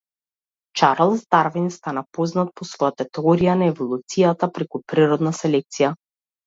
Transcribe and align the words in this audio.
Чарлс 0.79 1.21
Дарвин 1.35 1.67
стана 1.75 2.03
познат 2.19 2.51
по 2.61 2.69
својата 2.71 3.09
теорија 3.19 3.59
на 3.63 3.71
еволуцијата 3.75 4.53
преку 4.59 4.87
природна 4.93 5.41
селекција. 5.45 5.99